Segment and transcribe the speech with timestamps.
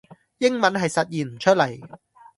[0.39, 1.79] 英文係實現唔出嚟